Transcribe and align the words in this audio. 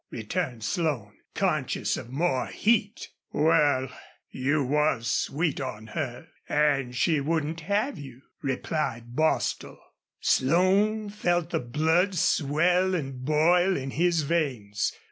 returned 0.09 0.63
Slone, 0.63 1.15
conscious 1.35 1.95
of 1.95 2.09
more 2.09 2.47
heat. 2.47 3.09
"Wal, 3.33 3.87
you 4.31 4.63
was 4.63 5.07
sweet 5.07 5.61
on 5.61 5.85
her 5.93 6.27
an' 6.49 6.93
she 6.93 7.19
wouldn't 7.21 7.59
have 7.59 7.99
you," 7.99 8.23
replied 8.41 9.15
Bostil. 9.15 9.77
Slone 10.19 11.11
felt 11.11 11.51
the 11.51 11.59
blood 11.59 12.15
swell 12.15 12.95
and 12.95 13.23
boil 13.23 13.77
in 13.77 13.91
his 13.91 14.23
veins. 14.23 14.91